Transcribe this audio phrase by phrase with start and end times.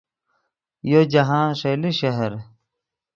[0.91, 2.33] یو جاہند ݰئیلے شہر